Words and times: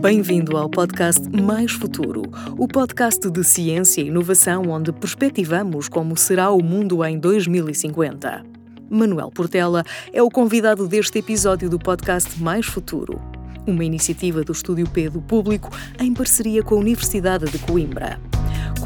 Bem-vindo 0.00 0.56
ao 0.56 0.70
podcast 0.70 1.28
Mais 1.30 1.72
Futuro, 1.72 2.22
o 2.56 2.68
podcast 2.68 3.28
de 3.30 3.42
ciência 3.42 4.00
e 4.00 4.06
inovação 4.06 4.62
onde 4.70 4.92
perspectivamos 4.92 5.88
como 5.88 6.16
será 6.16 6.50
o 6.50 6.62
mundo 6.62 7.04
em 7.04 7.18
2050. 7.18 8.44
Manuel 8.88 9.30
Portela 9.30 9.84
é 10.12 10.22
o 10.22 10.30
convidado 10.30 10.86
deste 10.86 11.18
episódio 11.18 11.68
do 11.68 11.78
podcast 11.78 12.40
Mais 12.40 12.64
Futuro, 12.64 13.20
uma 13.66 13.84
iniciativa 13.84 14.44
do 14.44 14.52
Estúdio 14.52 14.88
P 14.88 15.10
do 15.10 15.20
Público 15.20 15.70
em 15.98 16.14
parceria 16.14 16.62
com 16.62 16.76
a 16.76 16.78
Universidade 16.78 17.46
de 17.50 17.58
Coimbra 17.58 18.27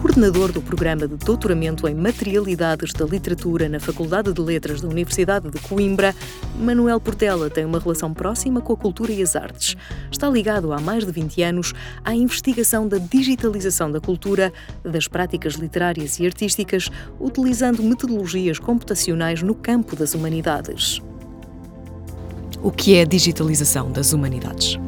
coordenador 0.02 0.50
do 0.50 0.60
programa 0.60 1.06
de 1.06 1.14
doutoramento 1.14 1.86
em 1.86 1.94
Materialidades 1.94 2.92
da 2.92 3.04
Literatura 3.04 3.68
na 3.68 3.78
Faculdade 3.78 4.32
de 4.32 4.40
Letras 4.40 4.80
da 4.80 4.88
Universidade 4.88 5.48
de 5.48 5.60
Coimbra, 5.60 6.12
Manuel 6.58 7.00
Portela 7.00 7.48
tem 7.48 7.64
uma 7.64 7.78
relação 7.78 8.12
próxima 8.12 8.60
com 8.60 8.72
a 8.72 8.76
cultura 8.76 9.12
e 9.12 9.22
as 9.22 9.36
artes. 9.36 9.76
Está 10.10 10.28
ligado 10.28 10.72
há 10.72 10.80
mais 10.80 11.06
de 11.06 11.12
20 11.12 11.42
anos 11.44 11.72
à 12.04 12.12
investigação 12.16 12.88
da 12.88 12.98
digitalização 12.98 13.92
da 13.92 14.00
cultura, 14.00 14.52
das 14.82 15.06
práticas 15.06 15.54
literárias 15.54 16.18
e 16.18 16.26
artísticas, 16.26 16.90
utilizando 17.20 17.80
metodologias 17.80 18.58
computacionais 18.58 19.40
no 19.40 19.54
campo 19.54 19.94
das 19.94 20.14
humanidades. 20.14 21.00
O 22.60 22.72
que 22.72 22.96
é 22.96 23.02
a 23.02 23.04
digitalização 23.04 23.92
das 23.92 24.12
humanidades? 24.12 24.80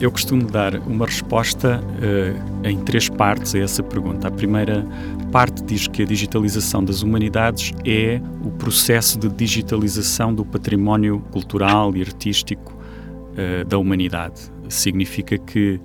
Eu 0.00 0.10
costumo 0.10 0.44
dar 0.44 0.76
uma 0.88 1.06
resposta 1.06 1.80
uh, 1.80 2.66
em 2.66 2.78
três 2.78 3.08
partes 3.08 3.54
a 3.54 3.60
essa 3.60 3.82
pergunta. 3.82 4.26
A 4.26 4.30
primeira 4.30 4.84
parte 5.30 5.62
diz 5.62 5.86
que 5.86 6.02
a 6.02 6.04
digitalização 6.04 6.84
das 6.84 7.02
humanidades 7.02 7.72
é 7.84 8.20
o 8.44 8.50
processo 8.50 9.18
de 9.18 9.28
digitalização 9.28 10.34
do 10.34 10.44
património 10.44 11.20
cultural 11.30 11.96
e 11.96 12.02
artístico 12.02 12.72
uh, 12.72 13.64
da 13.66 13.78
humanidade. 13.78 14.40
Significa 14.68 15.38
que 15.38 15.80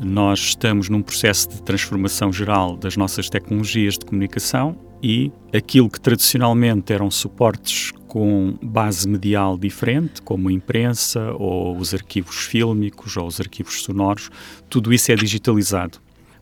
nós 0.00 0.38
estamos 0.40 0.88
num 0.88 1.02
processo 1.02 1.48
de 1.48 1.62
transformação 1.62 2.32
geral 2.32 2.76
das 2.76 2.96
nossas 2.96 3.28
tecnologias 3.28 3.98
de 3.98 4.06
comunicação 4.06 4.76
e 5.02 5.32
aquilo 5.52 5.90
que 5.90 6.00
tradicionalmente 6.00 6.92
eram 6.92 7.10
suportes 7.10 7.92
com 8.12 8.58
base 8.60 9.08
medial 9.08 9.56
diferente, 9.56 10.20
como 10.20 10.50
a 10.50 10.52
imprensa 10.52 11.32
ou 11.32 11.74
os 11.78 11.94
arquivos 11.94 12.44
fílmicos 12.44 13.16
ou 13.16 13.26
os 13.26 13.40
arquivos 13.40 13.82
sonoros, 13.82 14.28
tudo 14.68 14.92
isso 14.92 15.10
é 15.10 15.14
digitalizado. 15.14 15.96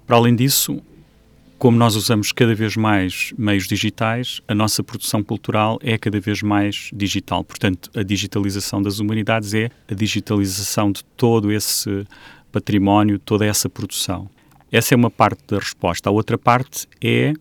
Para 0.04 0.16
além 0.16 0.34
disso, 0.34 0.82
como 1.60 1.78
nós 1.78 1.94
usamos 1.94 2.32
cada 2.32 2.56
vez 2.56 2.76
mais 2.76 3.32
meios 3.38 3.68
digitais, 3.68 4.40
a 4.48 4.54
nossa 4.54 4.82
produção 4.82 5.22
cultural 5.22 5.78
é 5.80 5.96
cada 5.96 6.18
vez 6.18 6.42
mais 6.42 6.90
digital. 6.92 7.44
Portanto, 7.44 7.88
a 7.94 8.02
digitalização 8.02 8.82
das 8.82 8.98
humanidades 8.98 9.54
é 9.54 9.70
a 9.88 9.94
digitalização 9.94 10.90
de 10.90 11.04
todo 11.16 11.52
esse 11.52 12.04
património, 12.50 13.16
toda 13.16 13.46
essa 13.46 13.68
produção. 13.68 14.28
Essa 14.72 14.94
é 14.94 14.96
uma 14.96 15.08
parte 15.08 15.44
da 15.46 15.60
resposta. 15.60 16.08
A 16.08 16.12
outra 16.12 16.36
parte 16.36 16.88
é 17.00 17.32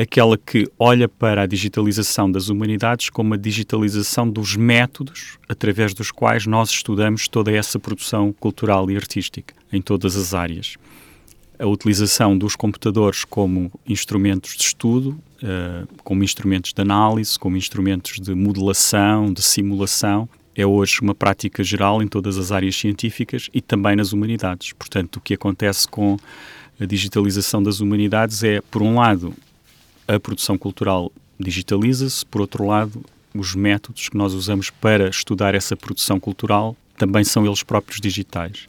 aquela 0.00 0.38
que 0.38 0.66
olha 0.78 1.08
para 1.08 1.42
a 1.42 1.46
digitalização 1.46 2.30
das 2.30 2.48
humanidades 2.48 3.10
como 3.10 3.34
a 3.34 3.36
digitalização 3.36 4.28
dos 4.28 4.56
métodos 4.56 5.38
através 5.48 5.92
dos 5.92 6.10
quais 6.10 6.46
nós 6.46 6.70
estudamos 6.70 7.28
toda 7.28 7.52
essa 7.52 7.78
produção 7.78 8.32
cultural 8.32 8.90
e 8.90 8.96
artística 8.96 9.54
em 9.72 9.82
todas 9.82 10.16
as 10.16 10.32
áreas. 10.32 10.76
A 11.58 11.66
utilização 11.66 12.38
dos 12.38 12.56
computadores 12.56 13.24
como 13.24 13.70
instrumentos 13.86 14.56
de 14.56 14.62
estudo, 14.62 15.20
uh, 15.42 15.86
como 16.02 16.24
instrumentos 16.24 16.72
de 16.72 16.80
análise, 16.80 17.38
como 17.38 17.56
instrumentos 17.58 18.18
de 18.18 18.34
modelação, 18.34 19.30
de 19.30 19.42
simulação, 19.42 20.26
é 20.56 20.64
hoje 20.64 21.00
uma 21.02 21.14
prática 21.14 21.62
geral 21.62 22.02
em 22.02 22.08
todas 22.08 22.38
as 22.38 22.50
áreas 22.50 22.74
científicas 22.76 23.50
e 23.52 23.60
também 23.60 23.94
nas 23.94 24.12
humanidades. 24.12 24.72
Portanto, 24.72 25.16
o 25.16 25.20
que 25.20 25.34
acontece 25.34 25.86
com 25.86 26.16
a 26.80 26.86
digitalização 26.86 27.62
das 27.62 27.80
humanidades 27.80 28.42
é, 28.42 28.62
por 28.62 28.80
um 28.80 28.94
lado, 28.94 29.34
a 30.14 30.18
produção 30.18 30.58
cultural 30.58 31.12
digitaliza-se, 31.38 32.26
por 32.26 32.40
outro 32.40 32.66
lado, 32.66 33.04
os 33.34 33.54
métodos 33.54 34.08
que 34.08 34.16
nós 34.16 34.34
usamos 34.34 34.68
para 34.68 35.08
estudar 35.08 35.54
essa 35.54 35.76
produção 35.76 36.18
cultural 36.18 36.76
também 36.98 37.22
são 37.22 37.46
eles 37.46 37.62
próprios 37.62 38.00
digitais. 38.00 38.68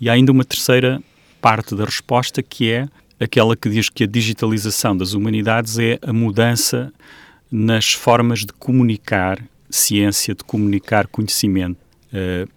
E 0.00 0.10
há 0.10 0.14
ainda 0.14 0.32
uma 0.32 0.44
terceira 0.44 1.00
parte 1.40 1.74
da 1.74 1.84
resposta 1.84 2.42
que 2.42 2.70
é 2.70 2.88
aquela 3.20 3.56
que 3.56 3.68
diz 3.68 3.88
que 3.88 4.04
a 4.04 4.06
digitalização 4.06 4.96
das 4.96 5.12
humanidades 5.12 5.78
é 5.78 5.98
a 6.02 6.12
mudança 6.12 6.92
nas 7.50 7.92
formas 7.92 8.40
de 8.40 8.52
comunicar 8.52 9.42
ciência, 9.70 10.34
de 10.34 10.42
comunicar 10.42 11.06
conhecimento. 11.06 11.78
Uh, 12.12 12.50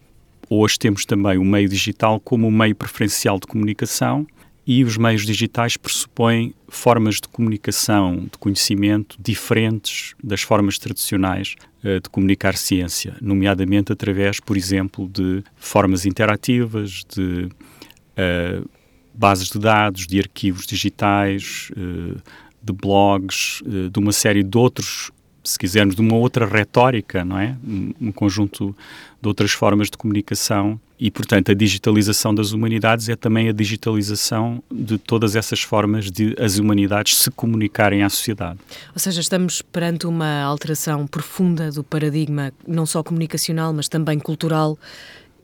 hoje 0.49 0.79
temos 0.79 1.05
também 1.05 1.37
o 1.37 1.45
meio 1.45 1.69
digital 1.69 2.19
como 2.19 2.47
um 2.47 2.51
meio 2.51 2.75
preferencial 2.75 3.39
de 3.39 3.45
comunicação 3.45 4.25
e 4.67 4.83
os 4.83 4.97
meios 4.97 5.25
digitais 5.25 5.77
pressupõem 5.77 6.53
formas 6.67 7.15
de 7.15 7.27
comunicação, 7.27 8.23
de 8.31 8.37
conhecimento 8.39 9.15
diferentes 9.19 10.15
das 10.23 10.41
formas 10.41 10.79
tradicionais 10.79 11.55
uh, 11.83 11.99
de 12.01 12.09
comunicar 12.09 12.57
ciência, 12.57 13.15
nomeadamente 13.21 13.91
através, 13.91 14.39
por 14.39 14.57
exemplo, 14.57 15.07
de 15.07 15.43
formas 15.55 16.05
interativas, 16.05 17.03
de 17.15 17.47
uh, 17.47 18.69
bases 19.13 19.49
de 19.49 19.59
dados, 19.59 20.07
de 20.07 20.19
arquivos 20.19 20.65
digitais, 20.65 21.69
uh, 21.77 22.19
de 22.61 22.73
blogs, 22.73 23.61
de 23.91 23.99
uma 23.99 24.11
série 24.11 24.41
de 24.41 24.57
outros 24.57 25.11
se 25.43 25.59
quisermos, 25.59 25.95
de 25.95 26.01
uma 26.01 26.15
outra 26.15 26.45
retórica, 26.45 27.23
não 27.23 27.37
é? 27.37 27.55
Um, 27.63 27.93
um, 28.01 28.11
conjunto 28.11 28.75
de 29.21 29.27
outras 29.27 29.51
formas 29.51 29.91
de 29.91 29.97
comunicação 29.97 30.79
e, 30.99 31.11
portanto, 31.11 31.51
a 31.51 31.53
digitalização 31.53 32.33
das 32.33 32.51
humanidades 32.51 33.09
é 33.09 33.15
também 33.15 33.49
a 33.49 33.51
digitalização 33.51 34.63
de 34.71 34.97
todas 34.97 35.35
essas 35.35 35.61
formas 35.61 36.09
de 36.09 36.35
as 36.39 36.57
humanidades 36.57 37.17
se 37.17 37.29
comunicarem 37.31 38.01
à 38.01 38.09
sociedade. 38.09 38.59
Ou 38.93 38.99
seja, 38.99 39.19
estamos 39.19 39.61
perante 39.61 40.07
uma 40.07 40.41
alteração 40.43 41.05
profunda 41.05 41.69
do 41.69 41.83
paradigma, 41.83 42.53
não 42.65 42.85
só 42.85 43.03
comunicacional, 43.03 43.73
mas 43.73 43.89
também 43.89 44.17
cultural. 44.19 44.77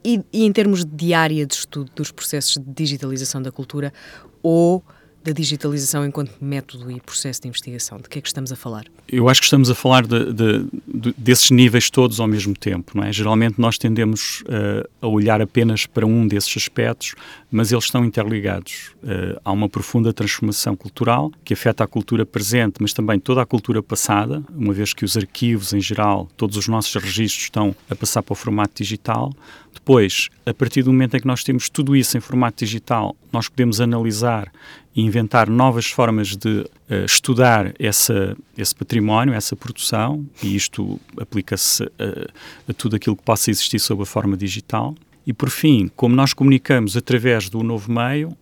E, 0.03 0.21
e 0.31 0.45
em 0.45 0.51
termos 0.53 0.85
de 0.85 1.13
área 1.13 1.45
de 1.45 1.53
estudo 1.53 1.91
dos 1.95 2.11
processos 2.11 2.57
de 2.57 2.73
digitalização 2.73 3.41
da 3.41 3.51
cultura, 3.51 3.93
ou 4.41 4.83
da 5.23 5.31
digitalização 5.31 6.05
enquanto 6.05 6.33
método 6.41 6.91
e 6.91 6.99
processo 6.99 7.41
de 7.41 7.47
investigação? 7.47 7.97
De 7.97 8.09
que 8.09 8.19
é 8.19 8.21
que 8.21 8.27
estamos 8.27 8.51
a 8.51 8.55
falar? 8.55 8.85
Eu 9.07 9.29
acho 9.29 9.41
que 9.41 9.45
estamos 9.45 9.69
a 9.69 9.75
falar 9.75 10.05
de, 10.05 10.33
de, 10.33 10.65
de, 10.87 11.13
desses 11.17 11.51
níveis 11.51 11.89
todos 11.89 12.19
ao 12.19 12.27
mesmo 12.27 12.55
tempo. 12.55 12.93
Não 12.95 13.03
é? 13.03 13.11
Geralmente 13.11 13.59
nós 13.59 13.77
tendemos 13.77 14.41
uh, 14.41 14.89
a 15.01 15.07
olhar 15.07 15.41
apenas 15.41 15.85
para 15.85 16.05
um 16.05 16.27
desses 16.27 16.55
aspectos, 16.57 17.13
mas 17.51 17.71
eles 17.71 17.85
estão 17.85 18.03
interligados. 18.03 18.91
Uh, 19.03 19.39
há 19.43 19.51
uma 19.51 19.69
profunda 19.69 20.11
transformação 20.13 20.75
cultural 20.75 21.31
que 21.43 21.53
afeta 21.53 21.83
a 21.83 21.87
cultura 21.87 22.25
presente, 22.25 22.75
mas 22.79 22.93
também 22.93 23.19
toda 23.19 23.41
a 23.41 23.45
cultura 23.45 23.83
passada, 23.83 24.43
uma 24.55 24.73
vez 24.73 24.93
que 24.93 25.05
os 25.05 25.15
arquivos, 25.15 25.73
em 25.73 25.81
geral, 25.81 26.29
todos 26.35 26.57
os 26.57 26.67
nossos 26.67 26.93
registros 26.95 27.43
estão 27.43 27.75
a 27.89 27.95
passar 27.95 28.23
para 28.23 28.33
o 28.33 28.35
formato 28.35 28.81
digital. 28.81 29.31
Depois, 29.73 30.29
a 30.45 30.53
partir 30.53 30.83
do 30.83 30.91
momento 30.91 31.15
em 31.15 31.19
que 31.19 31.27
nós 31.27 31.43
temos 31.43 31.69
tudo 31.69 31.95
isso 31.95 32.17
em 32.17 32.19
formato 32.19 32.63
digital, 32.63 33.15
nós 33.31 33.47
podemos 33.47 33.79
analisar 33.79 34.51
e 34.95 35.01
inventar 35.01 35.49
novas 35.49 35.87
formas 35.87 36.35
de 36.35 36.49
uh, 36.49 37.05
estudar 37.05 37.73
essa, 37.79 38.35
esse 38.57 38.75
património, 38.75 39.33
essa 39.33 39.55
produção, 39.55 40.25
e 40.43 40.55
isto 40.55 40.99
aplica-se 41.17 41.83
a, 41.83 42.69
a 42.69 42.73
tudo 42.73 42.95
aquilo 42.95 43.15
que 43.15 43.23
possa 43.23 43.49
existir 43.49 43.79
sob 43.79 44.03
a 44.03 44.05
forma 44.05 44.35
digital. 44.35 44.95
E, 45.25 45.31
por 45.31 45.49
fim, 45.49 45.89
como 45.95 46.15
nós 46.15 46.33
comunicamos 46.33 46.97
através 46.97 47.49
do 47.49 47.63
novo 47.63 47.91
meio, 47.91 48.35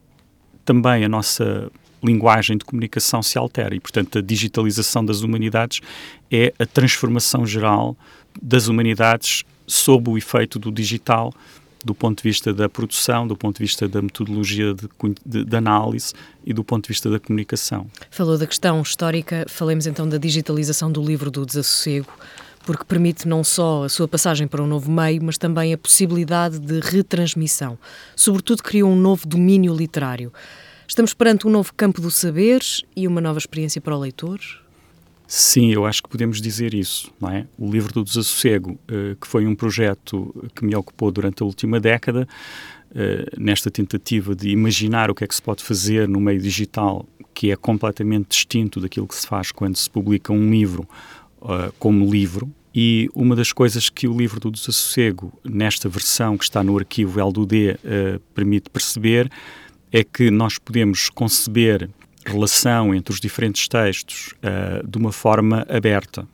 também 0.65 1.03
a 1.03 1.09
nossa 1.09 1.71
linguagem 2.01 2.57
de 2.57 2.65
comunicação 2.65 3.21
se 3.21 3.37
altera 3.37 3.75
e, 3.75 3.79
portanto, 3.79 4.17
a 4.17 4.21
digitalização 4.21 5.03
das 5.03 5.21
humanidades 5.21 5.81
é 6.31 6.53
a 6.57 6.65
transformação 6.65 7.45
geral 7.45 7.97
das 8.41 8.67
humanidades 8.67 9.43
sob 9.67 10.09
o 10.09 10.17
efeito 10.17 10.57
do 10.57 10.71
digital 10.71 11.33
do 11.83 11.95
ponto 11.95 12.17
de 12.17 12.29
vista 12.29 12.53
da 12.53 12.67
produção, 12.67 13.27
do 13.27 13.35
ponto 13.35 13.57
de 13.57 13.63
vista 13.63 13.87
da 13.87 14.01
metodologia 14.01 14.73
de, 14.73 14.87
de, 15.25 15.45
de, 15.45 15.55
análise 15.55 16.13
e 16.45 16.53
do 16.53 16.63
ponto 16.63 16.83
de 16.83 16.89
vista 16.89 17.09
da 17.09 17.19
comunicação. 17.19 17.87
Falou 18.11 18.37
da 18.37 18.45
questão 18.45 18.81
histórica, 18.81 19.45
falemos 19.47 19.87
então 19.87 20.07
da 20.07 20.17
digitalização 20.17 20.91
do 20.91 21.01
livro 21.01 21.31
do 21.31 21.45
desassossego, 21.45 22.11
porque 22.65 22.83
permite 22.83 23.27
não 23.27 23.43
só 23.43 23.85
a 23.85 23.89
sua 23.89 24.07
passagem 24.07 24.47
para 24.47 24.61
um 24.61 24.67
novo 24.67 24.91
meio, 24.91 25.23
mas 25.23 25.37
também 25.37 25.73
a 25.73 25.77
possibilidade 25.77 26.59
de 26.59 26.79
retransmissão. 26.79 27.77
Sobretudo 28.15 28.61
criou 28.61 28.91
um 28.91 28.95
novo 28.95 29.27
domínio 29.27 29.73
literário. 29.73 30.33
Estamos 30.87 31.13
perante 31.13 31.47
um 31.47 31.51
novo 31.51 31.73
campo 31.73 32.01
do 32.01 32.11
saber 32.11 32.61
e 32.95 33.07
uma 33.07 33.21
nova 33.21 33.37
experiência 33.37 33.79
para 33.79 33.95
o 33.95 33.99
leitor? 33.99 34.39
Sim, 35.31 35.71
eu 35.71 35.85
acho 35.85 36.01
que 36.01 36.09
podemos 36.09 36.41
dizer 36.41 36.73
isso. 36.73 37.13
Não 37.21 37.29
é? 37.29 37.45
O 37.55 37.69
livro 37.69 37.93
do 37.93 38.03
Desassossego, 38.03 38.71
uh, 38.71 39.15
que 39.15 39.27
foi 39.27 39.45
um 39.45 39.53
projeto 39.53 40.33
que 40.55 40.65
me 40.65 40.75
ocupou 40.75 41.11
durante 41.11 41.43
a 41.43 41.45
última 41.45 41.79
década, 41.79 42.27
uh, 42.89 43.39
nesta 43.39 43.69
tentativa 43.69 44.33
de 44.33 44.49
imaginar 44.49 45.11
o 45.11 45.13
que 45.13 45.23
é 45.23 45.27
que 45.27 45.35
se 45.35 45.41
pode 45.41 45.63
fazer 45.63 46.07
no 46.07 46.19
meio 46.19 46.41
digital, 46.41 47.07
que 47.31 47.51
é 47.51 47.55
completamente 47.55 48.29
distinto 48.29 48.81
daquilo 48.81 49.07
que 49.07 49.13
se 49.13 49.27
faz 49.27 49.51
quando 49.51 49.75
se 49.75 49.87
publica 49.87 50.33
um 50.33 50.49
livro 50.49 50.89
uh, 51.43 51.71
como 51.77 52.11
livro, 52.11 52.51
E 52.73 53.07
uma 53.13 53.35
das 53.35 53.53
coisas 53.53 53.87
que 53.87 54.07
o 54.07 54.17
livro 54.17 54.39
do 54.39 54.49
Desassossego, 54.49 55.31
nesta 55.43 55.87
versão 55.87 56.39
que 56.39 56.43
está 56.43 56.63
no 56.63 56.75
arquivo 56.75 57.19
L2D, 57.19 57.75
uh, 57.75 58.19
permite 58.33 58.67
perceber 58.71 59.29
é 59.91 60.03
que 60.03 60.31
nós 60.31 60.57
podemos 60.57 61.09
conceber 61.09 61.87
relação 62.29 62.93
entre 62.93 63.13
os 63.13 63.19
diferentes 63.19 63.67
textos 63.67 64.33
uh, 64.43 64.87
de 64.87 64.97
uma 64.97 65.11
forma 65.11 65.65
aberta. 65.69 66.27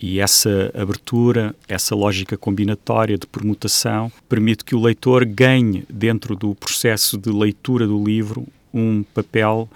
E 0.00 0.18
essa 0.18 0.72
abertura, 0.74 1.54
essa 1.68 1.94
lógica 1.94 2.36
combinatória 2.36 3.16
de 3.16 3.26
permutação, 3.26 4.10
permite 4.28 4.64
que 4.64 4.74
o 4.74 4.82
leitor 4.82 5.24
ganhe, 5.24 5.84
dentro 5.88 6.34
do 6.34 6.56
processo 6.56 7.16
de 7.16 7.30
leitura 7.30 7.86
do 7.86 8.02
livro, 8.02 8.44
um 8.74 9.04
papel 9.04 9.68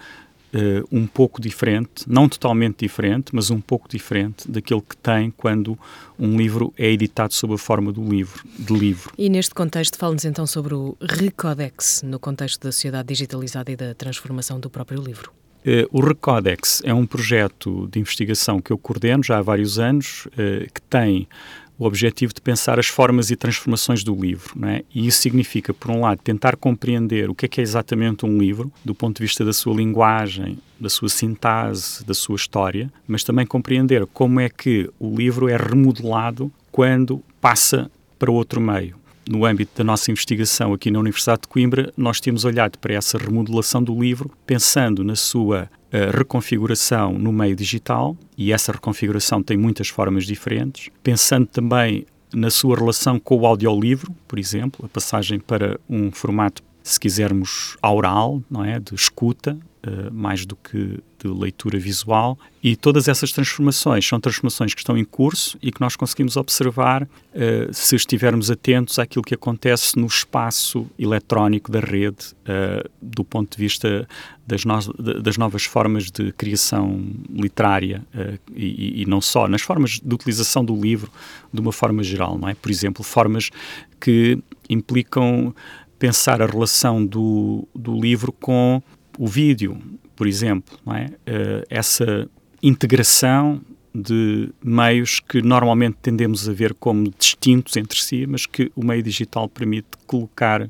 uh, 0.53 0.87
um 0.91 1.07
pouco 1.07 1.41
diferente, 1.41 2.03
não 2.05 2.27
totalmente 2.27 2.79
diferente, 2.79 3.33
mas 3.33 3.49
um 3.49 3.61
pouco 3.61 3.87
diferente 3.87 4.51
daquele 4.51 4.81
que 4.81 4.97
tem 4.97 5.31
quando 5.31 5.79
um 6.19 6.37
livro 6.37 6.73
é 6.77 6.89
editado 6.91 7.33
sob 7.33 7.53
a 7.53 7.57
forma 7.57 7.93
do 7.93 8.03
livro, 8.03 8.43
de 8.59 8.73
livro. 8.73 9.13
E 9.17 9.29
neste 9.29 9.53
contexto, 9.53 9.97
fale-nos 9.97 10.25
então 10.25 10.45
sobre 10.45 10.73
o 10.73 10.97
Recodex, 10.99 12.01
no 12.03 12.19
contexto 12.19 12.63
da 12.63 12.71
sociedade 12.71 13.07
digitalizada 13.07 13.71
e 13.71 13.77
da 13.77 13.93
transformação 13.95 14.59
do 14.59 14.69
próprio 14.69 15.01
livro. 15.01 15.31
Uh, 15.67 15.85
o 15.91 15.99
Recodex 15.99 16.81
é 16.85 16.93
um 16.93 17.05
projeto 17.05 17.89
de 17.91 17.99
investigação 17.99 18.61
que 18.61 18.71
eu 18.71 18.77
coordeno 18.77 19.21
já 19.21 19.37
há 19.37 19.41
vários 19.41 19.77
anos, 19.77 20.25
uh, 20.27 20.71
que 20.73 20.81
tem 20.89 21.27
o 21.77 21.85
objetivo 21.85 22.33
de 22.33 22.39
pensar 22.39 22.79
as 22.79 22.87
formas 22.87 23.31
e 23.31 23.35
transformações 23.35 24.01
do 24.01 24.15
livro. 24.15 24.53
Não 24.55 24.69
é? 24.69 24.83
E 24.95 25.05
isso 25.05 25.19
significa, 25.19 25.73
por 25.73 25.91
um 25.91 25.99
lado, 25.99 26.21
tentar 26.23 26.55
compreender 26.55 27.29
o 27.29 27.35
que 27.35 27.47
é 27.47 27.49
que 27.49 27.59
é 27.59 27.63
exatamente 27.63 28.25
um 28.25 28.37
livro, 28.37 28.71
do 28.85 28.95
ponto 28.95 29.17
de 29.17 29.23
vista 29.23 29.43
da 29.43 29.51
sua 29.51 29.75
linguagem, 29.75 30.57
da 30.79 30.87
sua 30.87 31.09
sintase, 31.09 32.01
da 32.05 32.13
sua 32.13 32.37
história, 32.37 32.89
mas 33.05 33.25
também 33.25 33.45
compreender 33.45 34.05
como 34.07 34.39
é 34.39 34.47
que 34.47 34.89
o 34.97 35.13
livro 35.13 35.49
é 35.49 35.57
remodelado 35.57 36.49
quando 36.71 37.21
passa 37.41 37.91
para 38.17 38.31
outro 38.31 38.61
meio 38.61 38.95
no 39.29 39.45
âmbito 39.45 39.71
da 39.75 39.83
nossa 39.83 40.11
investigação 40.11 40.73
aqui 40.73 40.89
na 40.89 40.99
Universidade 40.99 41.41
de 41.41 41.47
Coimbra, 41.47 41.91
nós 41.95 42.19
temos 42.19 42.45
olhado 42.45 42.77
para 42.79 42.93
essa 42.93 43.17
remodelação 43.17 43.83
do 43.83 43.99
livro, 43.99 44.31
pensando 44.45 45.03
na 45.03 45.15
sua 45.15 45.69
uh, 45.93 46.17
reconfiguração 46.17 47.13
no 47.13 47.31
meio 47.31 47.55
digital, 47.55 48.15
e 48.37 48.51
essa 48.51 48.71
reconfiguração 48.71 49.43
tem 49.43 49.57
muitas 49.57 49.89
formas 49.89 50.25
diferentes, 50.25 50.89
pensando 51.03 51.47
também 51.47 52.05
na 52.33 52.49
sua 52.49 52.77
relação 52.77 53.19
com 53.19 53.37
o 53.37 53.45
audiolivro, 53.45 54.13
por 54.27 54.37
exemplo, 54.37 54.85
a 54.85 54.89
passagem 54.89 55.39
para 55.39 55.79
um 55.89 56.11
formato, 56.11 56.61
se 56.83 56.99
quisermos, 56.99 57.77
oral, 57.83 58.41
não 58.49 58.63
é, 58.63 58.79
de 58.79 58.95
escuta, 58.95 59.57
uh, 59.85 60.13
mais 60.13 60.45
do 60.45 60.55
que 60.55 60.99
de 61.19 61.27
leitura 61.27 61.79
visual, 61.79 62.37
e 62.63 62.75
todas 62.75 63.07
essas 63.07 63.31
transformações 63.31 64.05
são 64.05 64.19
transformações 64.19 64.73
que 64.73 64.81
estão 64.81 64.97
em 64.97 65.05
curso 65.05 65.57
e 65.61 65.71
que 65.71 65.79
nós 65.79 65.95
conseguimos 65.95 66.35
observar 66.37 67.03
uh, 67.03 67.73
se 67.73 67.95
estivermos 67.95 68.51
atentos 68.51 68.99
àquilo 68.99 69.23
que 69.23 69.33
acontece 69.33 69.97
no 69.97 70.05
espaço 70.05 70.87
eletrónico 70.97 71.71
da 71.71 71.79
rede, 71.79 72.33
uh, 72.41 72.89
do 73.01 73.23
ponto 73.23 73.55
de 73.55 73.57
vista 73.57 74.07
das, 74.45 74.65
no 74.65 74.79
das, 75.21 75.37
novas 75.37 75.65
formas 75.65 76.11
de 76.11 76.31
criação 76.33 77.01
literária 77.29 78.05
uh, 78.13 78.39
e, 78.55 79.01
e, 79.01 79.05
não 79.05 79.21
só, 79.21 79.47
nas 79.47 79.61
formas 79.61 79.99
de 80.03 80.13
utilização 80.13 80.63
do 80.63 80.75
livro 80.75 81.11
de 81.53 81.61
uma 81.61 81.71
forma 81.71 82.03
geral, 82.03 82.37
não 82.37 82.49
é? 82.49 82.53
Por 82.55 82.71
exemplo, 82.71 83.03
formas 83.03 83.49
que 83.99 84.37
implicam 84.69 85.53
pensar 85.97 86.41
a 86.41 86.45
relação 86.45 87.05
do, 87.05 87.67
do 87.73 87.99
livro 87.99 88.31
com 88.31 88.81
o 89.17 89.27
vídeo, 89.27 89.79
por 90.17 90.27
exemplo, 90.27 90.77
é? 90.87 91.05
Uh, 91.05 91.65
essa 91.69 92.27
integração 92.61 93.61
de 93.93 94.49
meios 94.61 95.19
que 95.19 95.41
normalmente 95.41 95.97
tendemos 96.01 96.49
a 96.49 96.53
ver 96.53 96.73
como 96.73 97.13
distintos 97.17 97.77
entre 97.77 97.99
si, 98.01 98.25
mas 98.27 98.45
que 98.45 98.71
o 98.75 98.83
meio 98.83 99.01
digital 99.01 99.47
permite 99.47 99.87
colocar, 100.05 100.63
uh, 100.63 100.69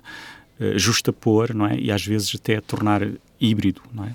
justapor, 0.77 1.53
não 1.53 1.65
é? 1.65 1.79
E 1.79 1.91
às 1.91 2.05
vezes 2.05 2.35
até 2.35 2.61
tornar 2.61 3.01
híbrido, 3.39 3.81
não 3.94 4.05
é? 4.05 4.11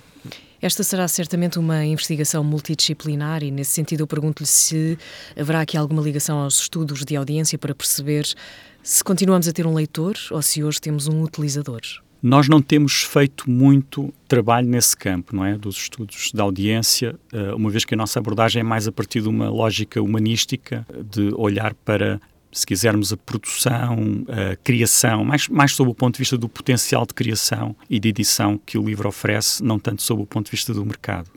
Esta 0.61 0.85
será 0.85 1.09
certamente 1.09 1.59
uma 1.59 1.85
investigação 1.85 2.45
multidisciplinar 2.45 3.43
e, 3.43 3.51
nesse 3.51 3.73
sentido, 3.73 4.03
eu 4.03 4.07
pergunto-lhe 4.07 4.47
se 4.47 4.97
haverá 5.37 5.63
aqui 5.63 5.77
alguma 5.77 6.01
ligação 6.01 6.39
aos 6.39 6.61
estudos 6.61 7.05
de 7.05 7.17
audiência 7.17 7.59
para 7.59 7.75
perceber 7.75 8.33
se 8.81 9.03
continuamos 9.03 9.49
a 9.49 9.53
ter 9.53 9.67
um 9.67 9.75
leitor 9.75 10.15
ou 10.31 10.41
se 10.41 10.63
hoje 10.63 10.81
temos 10.81 11.09
um 11.09 11.21
utilizador. 11.23 11.81
Nós 12.23 12.49
não 12.49 12.63
temos 12.63 13.03
feito 13.03 13.51
muito 13.51 14.15
trabalho 14.29 14.69
nesse 14.69 14.97
campo, 14.97 15.35
não 15.35 15.45
é? 15.45 15.59
Dos 15.59 15.77
estudos 15.77 16.31
da 16.33 16.45
audiência, 16.45 17.19
eh, 17.33 17.53
uma 17.53 17.69
vez 17.69 17.85
que 17.85 17.95
a 17.95 17.97
nossa 17.97 18.21
abordagem 18.21 18.61
é 18.61 18.63
mais 18.63 18.87
a 18.87 18.93
partir 18.93 19.21
de 19.23 19.29
uma 19.29 19.51
lógica 19.51 20.01
humanística, 20.01 20.87
de 21.11 21.35
olhar 21.35 21.75
para, 21.75 22.21
se 22.53 22.65
quisermos, 22.65 23.13
a 23.13 23.17
produção, 23.17 24.25
a 24.29 24.55
criação, 24.55 25.25
mais, 25.25 25.49
mais 25.49 25.75
sob 25.75 25.91
o 25.91 25.95
ponto 25.95 26.15
de 26.15 26.19
vista 26.21 26.39
do 26.39 26.49
potencial 26.49 27.05
de 27.05 27.13
criação 27.13 27.75
e 27.91 27.99
de 27.99 28.11
edição 28.11 28.57
que 28.65 28.79
o 28.79 28.85
livro 28.85 29.09
oferece, 29.09 29.61
não 29.65 29.81
tanto 29.81 30.01
sob 30.01 30.23
o 30.23 30.27
ponto 30.27 30.45
de 30.45 30.53
vista 30.53 30.73
do 30.73 30.87
mercado. 30.87 31.29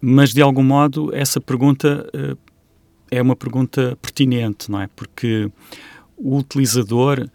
Mas, 0.00 0.34
de 0.34 0.42
algum 0.42 0.64
modo, 0.64 1.14
essa 1.14 1.40
pergunta 1.40 2.04
eh, 2.12 2.36
é 3.12 3.22
uma 3.22 3.36
pergunta 3.36 3.96
pertinente, 4.02 4.68
não 4.68 4.80
é? 4.80 4.88
Porque 4.96 5.48
o 6.16 6.36
utilizador 6.36 7.28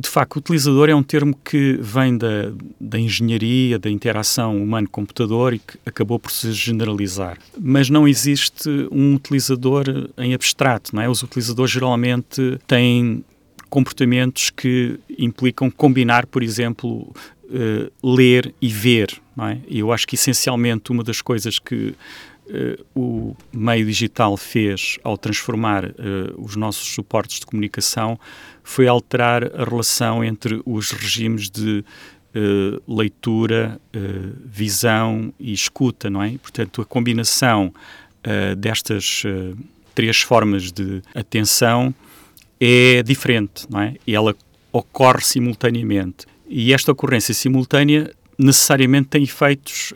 de 0.00 0.08
facto, 0.08 0.36
utilizador 0.36 0.88
é 0.88 0.94
um 0.94 1.02
termo 1.02 1.36
que 1.44 1.76
vem 1.80 2.16
da, 2.16 2.52
da 2.80 3.00
engenharia, 3.00 3.80
da 3.80 3.90
interação 3.90 4.62
humano-computador 4.62 5.54
e 5.54 5.58
que 5.58 5.76
acabou 5.84 6.20
por 6.20 6.30
se 6.30 6.52
generalizar. 6.52 7.36
Mas 7.60 7.90
não 7.90 8.06
existe 8.06 8.68
um 8.92 9.16
utilizador 9.16 9.86
em 10.16 10.34
abstrato, 10.34 10.94
não 10.94 11.02
é? 11.02 11.08
Os 11.08 11.24
utilizadores 11.24 11.72
geralmente 11.72 12.60
têm 12.64 13.24
comportamentos 13.68 14.50
que 14.50 15.00
implicam 15.18 15.68
combinar, 15.68 16.26
por 16.26 16.44
exemplo, 16.44 17.12
uh, 17.48 18.16
ler 18.16 18.54
e 18.62 18.68
ver, 18.68 19.20
não 19.36 19.48
é? 19.48 19.58
Eu 19.68 19.92
acho 19.92 20.06
que 20.06 20.14
essencialmente 20.14 20.92
uma 20.92 21.02
das 21.02 21.20
coisas 21.20 21.58
que 21.58 21.92
o 22.94 23.36
meio 23.52 23.86
digital 23.86 24.36
fez 24.36 24.98
ao 25.02 25.16
transformar 25.18 25.84
uh, 25.84 25.94
os 26.38 26.56
nossos 26.56 26.88
suportes 26.88 27.40
de 27.40 27.46
comunicação 27.46 28.18
foi 28.62 28.86
alterar 28.86 29.44
a 29.44 29.64
relação 29.64 30.22
entre 30.22 30.60
os 30.64 30.90
regimes 30.90 31.50
de 31.50 31.84
uh, 32.34 32.96
leitura, 32.96 33.80
visão 34.44 35.32
e 35.38 35.52
escuta, 35.52 36.10
não 36.10 36.22
é? 36.22 36.36
Portanto, 36.38 36.82
a 36.82 36.84
combinação 36.84 37.72
destas 38.58 39.22
três 39.94 40.20
formas 40.20 40.70
de 40.70 41.02
atenção 41.14 41.94
é 42.60 43.02
diferente, 43.02 43.66
não 43.70 43.80
é? 43.80 43.94
E 44.06 44.14
ela 44.14 44.36
ocorre 44.72 45.22
simultaneamente. 45.22 46.26
E 46.48 46.72
esta 46.72 46.92
ocorrência 46.92 47.34
simultânea 47.34 48.10
necessariamente 48.38 49.08
tem 49.08 49.22
efeitos 49.22 49.92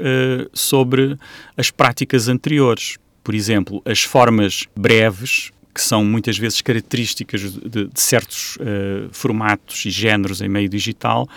sobre 0.52 1.16
as 1.56 1.70
práticas 1.70 2.28
anteriores. 2.28 2.98
Por 3.22 3.34
exemplo, 3.34 3.80
as 3.84 4.02
formas 4.02 4.64
breves 4.76 5.52
que 5.74 5.80
são 5.80 6.04
muitas 6.04 6.36
vezes 6.38 6.60
características 6.60 7.40
de, 7.52 7.86
de 7.86 8.00
certos 8.00 8.56
uh, 8.56 9.08
formatos 9.10 9.84
e 9.86 9.90
géneros 9.90 10.40
em 10.40 10.48
meio 10.48 10.68
digital, 10.68 11.28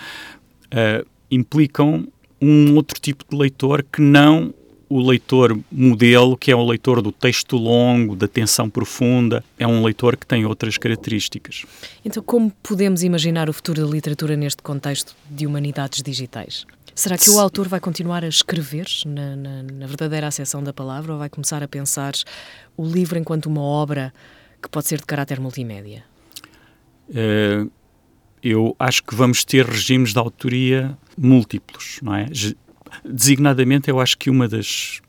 uh, 0.66 1.06
implicam 1.30 2.06
um 2.40 2.74
outro 2.74 3.00
tipo 3.00 3.24
de 3.28 3.36
leitor 3.36 3.84
que 3.90 4.00
não 4.00 4.52
o 4.88 5.00
leitor 5.00 5.58
modelo, 5.72 6.36
que 6.36 6.52
é 6.52 6.54
o 6.54 6.64
leitor 6.64 7.02
do 7.02 7.10
texto 7.10 7.56
longo, 7.56 8.14
da 8.14 8.28
tensão 8.28 8.70
profunda, 8.70 9.42
é 9.58 9.66
um 9.66 9.82
leitor 9.82 10.16
que 10.16 10.24
tem 10.24 10.46
outras 10.46 10.78
características. 10.78 11.64
Então, 12.04 12.22
como 12.22 12.52
podemos 12.62 13.02
imaginar 13.02 13.50
o 13.50 13.52
futuro 13.52 13.84
da 13.84 13.92
literatura 13.92 14.36
neste 14.36 14.62
contexto 14.62 15.16
de 15.28 15.44
humanidades 15.44 16.02
digitais? 16.02 16.64
Será 16.96 17.18
que 17.18 17.28
o 17.28 17.38
autor 17.38 17.68
vai 17.68 17.78
continuar 17.78 18.24
a 18.24 18.28
escrever, 18.28 18.86
na, 19.04 19.36
na, 19.36 19.62
na, 19.62 19.86
verdadeira 19.86 20.28
acessão 20.28 20.62
da 20.62 20.72
palavra, 20.72 21.12
ou 21.12 21.18
vai 21.18 21.28
começar 21.28 21.62
a 21.62 21.68
pensar 21.68 22.14
o 22.74 22.86
livro 22.86 23.18
enquanto 23.18 23.46
uma 23.46 23.60
obra 23.60 24.14
que 24.62 24.68
pode 24.70 24.88
ser 24.88 24.98
de 25.00 25.04
caráter 25.04 25.38
multimédia? 25.38 26.04
Uh, 27.10 27.70
eu 28.42 28.74
acho 28.78 29.04
que 29.04 29.14
vamos 29.14 29.44
ter 29.44 29.66
regimes 29.66 30.14
de 30.14 30.18
autoria 30.18 30.96
múltiplos, 31.18 32.00
não 32.02 32.14
é? 32.14 32.28
Designadamente, 33.04 33.90
eu 33.90 34.00
acho 34.00 34.16
que 34.16 34.30
uma 34.30 34.48
das 34.48 35.02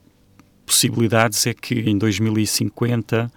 possibilidades 0.65 1.47
é 1.47 1.53
que 1.53 1.73
em 1.73 1.97
2050 1.97 3.27
uh, 3.27 3.31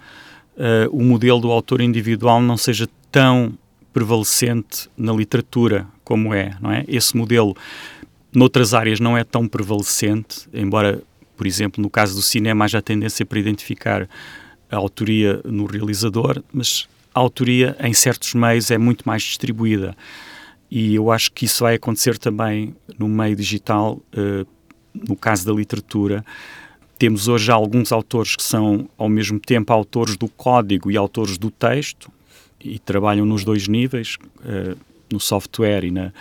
eh, 0.57 0.88
o 0.90 1.04
modelo 1.04 1.38
do 1.38 1.52
autor 1.52 1.80
individual 1.80 2.42
não 2.42 2.57
seja 2.57 2.88
tão 3.12 3.57
prevalecente 3.92 4.90
na 4.97 5.12
literatura 5.12 5.87
como 6.02 6.35
é, 6.35 6.57
não 6.61 6.73
é? 6.73 6.85
Esse 6.88 7.16
modelo 7.16 7.57
Noutras 8.33 8.75
áreas 8.75 9.01
não 9.01 9.17
é 9.17 9.25
tão 9.25 9.49
prevalecente, 9.49 10.49
embora, 10.53 11.03
por 11.37 11.47
exemplo, 11.47 11.83
no 11.83 11.91
caso 11.91 12.15
do 12.15 12.23
cinema 12.23 12.65
haja 12.65 12.81
tendência 12.81 13.27
para 13.27 13.39
identificar 13.39 14.09
a 14.71 14.77
autoria 14.77 15.41
no 15.45 15.67
realizador, 15.67 16.43
mas 16.53 16.89
a 17.13 17.19
autoria 17.19 17.77
em 17.81 17.93
certos 17.93 18.35
meios 18.35 18.71
é 18.71 18.79
muito 18.79 19.03
mais 19.05 19.23
distribuída. 19.23 19.97
E 20.71 20.95
eu 20.95 21.11
acho 21.11 21.33
que 21.33 21.45
isso 21.45 21.65
vai 21.65 21.75
acontecer 21.75 22.17
também 22.19 22.77
no 22.97 23.09
meio 23.09 23.35
digital, 23.35 24.01
uh, 24.17 24.47
no 24.95 25.17
caso 25.17 25.45
da 25.45 25.53
literatura. 25.53 26.25
temos 26.97 27.29
hoje 27.29 27.51
alguns 27.51 27.93
autores 27.93 28.37
que 28.37 28.43
são, 28.43 28.89
ao 28.97 29.09
mesmo 29.09 29.41
tempo, 29.41 29.73
autores 29.73 30.17
do 30.17 30.29
código 30.29 30.91
e 30.91 30.97
autores 30.97 31.39
do 31.39 31.51
texto, 31.51 32.13
e 32.63 32.79
trabalham 32.79 33.25
nos 33.25 33.43
dois 33.43 33.67
níveis, 33.67 34.19
uh, 34.45 34.77
no 35.12 35.21
software 35.21 35.85
e 35.85 35.90
na, 35.90 36.12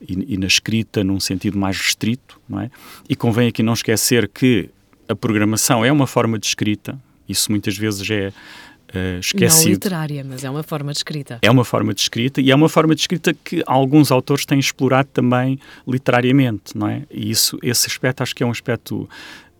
e, 0.00 0.34
e, 0.34 0.36
na 0.36 0.46
escrita, 0.46 1.02
num 1.02 1.20
sentido 1.20 1.58
mais 1.58 1.76
restrito. 1.78 2.40
Não 2.48 2.60
é? 2.60 2.70
E 3.08 3.16
convém 3.16 3.48
aqui 3.48 3.62
não 3.62 3.72
esquecer 3.72 4.28
que 4.28 4.70
a 5.08 5.14
programação 5.14 5.84
é 5.84 5.90
uma 5.90 6.06
forma 6.06 6.38
de 6.38 6.46
escrita, 6.46 6.98
isso 7.28 7.50
muitas 7.50 7.76
vezes 7.76 8.08
é 8.10 8.28
uh, 8.28 9.20
esquecido. 9.20 9.64
Não 9.64 9.72
literária, 9.72 10.24
mas 10.24 10.44
é 10.44 10.50
uma 10.50 10.62
forma 10.62 10.92
de 10.92 10.98
escrita. 10.98 11.38
É 11.42 11.50
uma 11.50 11.64
forma 11.64 11.94
de 11.94 12.00
escrita 12.00 12.40
e 12.40 12.50
é 12.50 12.54
uma 12.54 12.68
forma 12.68 12.94
de 12.94 13.00
escrita 13.00 13.34
que 13.34 13.62
alguns 13.66 14.10
autores 14.10 14.44
têm 14.44 14.58
explorado 14.58 15.08
também 15.12 15.58
literariamente, 15.86 16.76
não 16.76 16.88
é? 16.88 17.02
E 17.10 17.30
isso, 17.30 17.58
esse 17.62 17.86
aspecto 17.86 18.22
acho 18.22 18.34
que 18.34 18.42
é 18.42 18.46
um 18.46 18.50
aspecto 18.50 19.08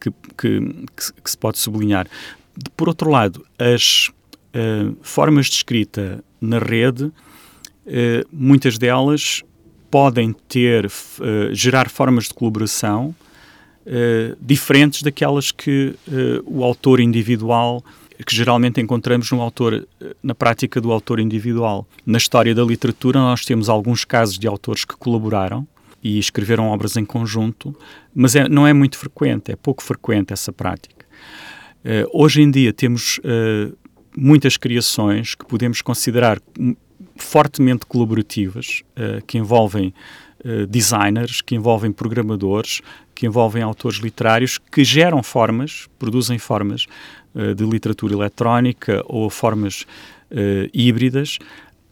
que, 0.00 0.11
que, 0.11 0.61
que, 0.97 1.23
que 1.23 1.31
se 1.31 1.38
pode 1.38 1.59
sublinhar. 1.59 2.07
Por 2.76 2.88
outro 2.88 3.11
lado, 3.11 3.45
as 3.59 4.09
uh, 4.09 4.97
formas 5.02 5.47
de 5.47 5.57
escrita 5.57 6.25
na 6.40 6.59
rede, 6.59 7.12
uh, 7.87 8.26
muitas 8.33 8.78
delas 8.78 9.43
podem 9.90 10.35
ter, 10.49 10.87
uh, 10.87 11.55
gerar 11.55 11.88
formas 11.88 12.25
de 12.25 12.35
colaboração 12.35 13.14
diferentes 14.40 15.00
daquelas 15.00 15.52
que 15.52 15.95
o 16.45 16.64
autor 16.64 16.99
individual 16.99 17.85
que 18.26 18.35
geralmente 18.35 18.81
encontramos 18.81 19.31
no 19.31 19.40
autor, 19.40 19.87
na 20.21 20.35
prática 20.35 20.81
do 20.81 20.90
autor 20.90 21.21
individual. 21.21 21.87
Na 22.05 22.19
história 22.19 22.52
da 22.52 22.64
literatura, 22.64 23.21
nós 23.21 23.45
temos 23.45 23.69
alguns 23.69 24.05
casos 24.05 24.40
de 24.40 24.49
autores 24.49 24.85
que 24.85 24.97
colaboraram, 24.97 25.69
e 26.07 26.21
escreveram 26.21 26.69
obras 26.69 26.97
em 26.97 27.05
conjunto, 27.05 27.76
mas 28.14 28.37
é, 28.37 28.49
não 28.49 28.64
é 28.64 28.73
muito 28.73 28.97
frequente, 28.97 29.50
é 29.50 29.57
pouco 29.57 29.83
frequente 29.83 30.33
essa 30.33 30.52
prática. 30.52 31.05
Uh, 31.85 32.09
hoje 32.12 32.43
em 32.43 32.50
dia 32.50 32.73
temos 32.73 33.19
uh, 33.19 33.76
muitas 34.16 34.57
criações 34.57 35.35
que 35.35 35.45
podemos 35.45 35.83
considerar 35.83 36.40
fortemente 37.16 37.87
colaborativas, 37.87 38.82
uh, 38.96 39.25
que 39.26 39.38
envolvem 39.38 39.92
designers, 40.68 41.40
que 41.40 41.56
envolvem 41.56 41.90
programadores, 41.90 42.80
que 43.16 43.26
envolvem 43.26 43.64
autores 43.64 43.99
literários, 43.99 44.58
que 44.58 44.85
geram 44.85 45.20
formas, 45.20 45.88
produzem 45.99 46.38
formas 46.38 46.87
de 47.35 47.64
literatura 47.64 48.14
eletrónica 48.14 49.02
ou 49.06 49.28
formas 49.28 49.85
híbridas 50.73 51.38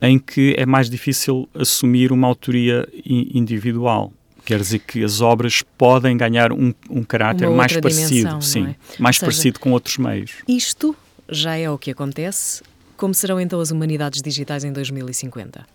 em 0.01 0.19
que 0.19 0.55
é 0.59 0.67
mais 0.67 0.91
difícil 0.91 1.49
assumir 1.55 2.13
uma 2.13 2.29
autoria 2.29 2.87
individual. 3.05 4.13
Quer 4.45 4.61
dizer 4.61 4.81
que 4.81 5.03
as 5.03 5.23
obras 5.23 5.63
podem 5.79 6.17
ganhar 6.17 6.53
um, 6.53 6.75
um 6.91 7.03
caráter 7.03 7.49
mais 7.49 7.75
parecido, 7.75 8.43
sim, 8.43 8.67
é? 8.67 8.77
mais 8.99 9.17
seja, 9.17 9.27
parecido 9.27 9.59
com 9.59 9.73
outros 9.73 9.97
meios. 9.97 10.33
Isto 10.47 10.95
já 11.29 11.57
é 11.57 11.71
o 11.71 11.79
que 11.79 11.91
acontece. 11.91 12.63
Como 12.97 13.13
serão 13.13 13.41
então 13.41 13.61
as 13.61 13.71
humanidades 13.71 14.23
digitais 14.23 14.65
em 14.65 14.73
2050? 14.73 15.67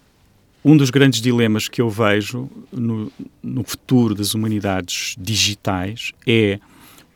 Um 0.63 0.75
dos 0.75 0.89
grandes 0.89 1.21
dilemas 1.21 1.69
que 1.69 1.81
eu 1.81 1.89
vejo 1.89 2.49
no, 2.71 3.11
no 3.41 3.63
futuro 3.63 4.13
das 4.13 4.33
humanidades 4.33 5.15
digitais 5.17 6.11
é, 6.27 6.59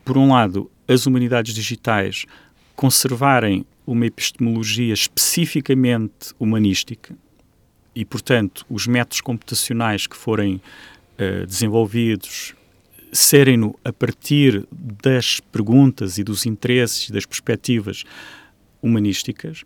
por 0.04 0.16
um 0.16 0.30
lado, 0.30 0.70
as 0.88 1.06
humanidades 1.06 1.54
digitais 1.54 2.24
conservarem 2.74 3.64
uma 3.86 4.06
epistemologia 4.06 4.92
especificamente 4.92 6.34
humanística 6.38 7.14
e, 7.94 8.04
portanto, 8.04 8.64
os 8.68 8.86
métodos 8.86 9.20
computacionais 9.20 10.06
que 10.06 10.16
forem 10.16 10.60
uh, 11.18 11.46
desenvolvidos 11.46 12.54
serem-no 13.12 13.78
a 13.84 13.92
partir 13.92 14.66
das 14.72 15.38
perguntas 15.38 16.18
e 16.18 16.24
dos 16.24 16.46
interesses 16.46 17.08
e 17.08 17.12
das 17.12 17.24
perspectivas 17.24 18.04
humanísticas, 18.82 19.64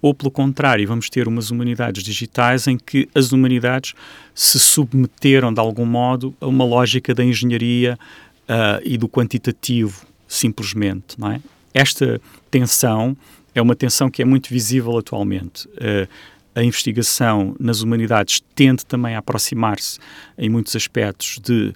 ou 0.00 0.14
pelo 0.14 0.30
contrário, 0.30 0.86
vamos 0.86 1.10
ter 1.10 1.26
umas 1.26 1.50
humanidades 1.50 2.02
digitais 2.02 2.66
em 2.66 2.76
que 2.78 3.08
as 3.14 3.32
humanidades 3.32 3.94
se 4.34 4.58
submeteram 4.58 5.52
de 5.52 5.60
algum 5.60 5.84
modo 5.84 6.34
a 6.40 6.46
uma 6.46 6.64
lógica 6.64 7.14
da 7.14 7.24
engenharia 7.24 7.98
uh, 8.44 8.80
e 8.84 8.96
do 8.96 9.08
quantitativo, 9.08 10.06
simplesmente, 10.26 11.18
não 11.18 11.32
é? 11.32 11.40
Esta 11.74 12.20
tensão 12.50 13.16
é 13.54 13.60
uma 13.60 13.74
tensão 13.74 14.10
que 14.10 14.22
é 14.22 14.24
muito 14.24 14.48
visível 14.50 14.96
atualmente. 14.96 15.66
Uh, 15.68 16.08
a 16.54 16.62
investigação 16.62 17.54
nas 17.58 17.82
humanidades 17.82 18.42
tende 18.54 18.84
também 18.84 19.14
a 19.14 19.18
aproximar-se, 19.18 19.98
em 20.36 20.48
muitos 20.48 20.74
aspectos, 20.74 21.38
de 21.38 21.72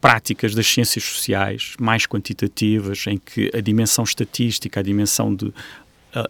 práticas 0.00 0.54
das 0.54 0.66
ciências 0.66 1.04
sociais 1.04 1.74
mais 1.78 2.06
quantitativas, 2.06 3.04
em 3.06 3.18
que 3.18 3.50
a 3.54 3.60
dimensão 3.60 4.02
estatística, 4.02 4.80
a 4.80 4.82
dimensão 4.82 5.34
de 5.34 5.52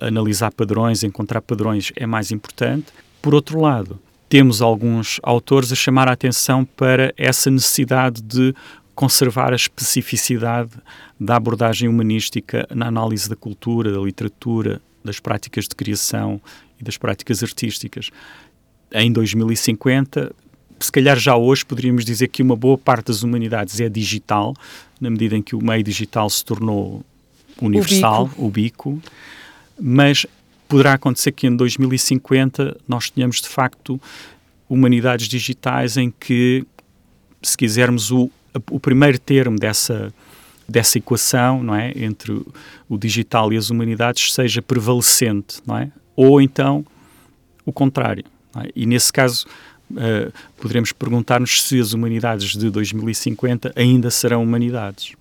analisar 0.00 0.52
padrões, 0.52 1.02
encontrar 1.02 1.40
padrões 1.40 1.92
é 1.96 2.06
mais 2.06 2.30
importante. 2.30 2.86
Por 3.20 3.34
outro 3.34 3.60
lado, 3.60 3.98
temos 4.28 4.62
alguns 4.62 5.20
autores 5.22 5.72
a 5.72 5.74
chamar 5.74 6.08
a 6.08 6.12
atenção 6.12 6.64
para 6.64 7.12
essa 7.16 7.50
necessidade 7.50 8.22
de 8.22 8.54
conservar 8.94 9.52
a 9.52 9.56
especificidade 9.56 10.70
da 11.18 11.36
abordagem 11.36 11.88
humanística 11.88 12.66
na 12.74 12.86
análise 12.86 13.28
da 13.28 13.36
cultura, 13.36 13.92
da 13.92 14.00
literatura, 14.00 14.80
das 15.04 15.18
práticas 15.18 15.66
de 15.66 15.74
criação 15.74 16.40
e 16.80 16.84
das 16.84 16.96
práticas 16.96 17.42
artísticas. 17.42 18.10
Em 18.92 19.12
2050, 19.12 20.32
se 20.78 20.92
calhar 20.92 21.18
já 21.18 21.36
hoje 21.36 21.64
poderíamos 21.64 22.04
dizer 22.04 22.28
que 22.28 22.42
uma 22.42 22.56
boa 22.56 22.78
parte 22.78 23.06
das 23.06 23.22
humanidades 23.22 23.80
é 23.80 23.88
digital, 23.88 24.54
na 25.00 25.10
medida 25.10 25.36
em 25.36 25.42
que 25.42 25.56
o 25.56 25.62
meio 25.62 25.82
digital 25.82 26.28
se 26.28 26.44
tornou 26.44 27.04
universal, 27.60 28.30
o 28.36 28.48
bico, 28.48 28.90
o 28.90 28.94
bico 28.94 29.02
mas 29.80 30.26
poderá 30.68 30.94
acontecer 30.94 31.32
que 31.32 31.46
em 31.46 31.54
2050 31.54 32.76
nós 32.88 33.10
tenhamos 33.10 33.40
de 33.40 33.48
facto 33.48 34.00
humanidades 34.68 35.28
digitais 35.28 35.96
em 35.96 36.10
que, 36.10 36.64
se 37.42 37.56
quisermos, 37.56 38.10
o 38.10 38.30
o 38.70 38.78
primeiro 38.78 39.18
termo 39.18 39.58
dessa, 39.58 40.12
dessa 40.68 40.98
equação, 40.98 41.62
não 41.62 41.74
é, 41.74 41.92
entre 41.96 42.32
o 42.88 42.98
digital 42.98 43.52
e 43.52 43.56
as 43.56 43.70
humanidades 43.70 44.32
seja 44.32 44.60
prevalecente, 44.60 45.60
não 45.66 45.78
é? 45.78 45.90
Ou 46.14 46.40
então 46.40 46.84
o 47.64 47.72
contrário. 47.72 48.24
É? 48.56 48.70
E 48.74 48.86
nesse 48.86 49.12
caso 49.12 49.46
uh, 49.90 50.32
poderemos 50.56 50.92
perguntar-nos 50.92 51.62
se 51.62 51.80
as 51.80 51.92
humanidades 51.92 52.50
de 52.56 52.70
2050 52.70 53.72
ainda 53.74 54.10
serão 54.10 54.42
humanidades. 54.42 55.14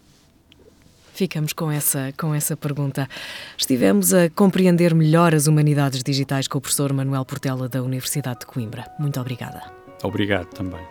Ficamos 1.21 1.53
com 1.53 1.69
essa, 1.69 2.11
com 2.17 2.33
essa 2.33 2.57
pergunta. 2.57 3.07
Estivemos 3.55 4.11
a 4.11 4.27
compreender 4.31 4.95
melhor 4.95 5.35
as 5.35 5.45
humanidades 5.45 6.01
digitais 6.01 6.47
com 6.47 6.57
o 6.57 6.61
professor 6.61 6.91
Manuel 6.91 7.23
Portela 7.23 7.69
da 7.69 7.83
Universidade 7.83 8.39
de 8.39 8.47
Coimbra. 8.47 8.91
Muito 8.97 9.19
obrigada. 9.19 9.61
Obrigado 10.01 10.47
também. 10.47 10.81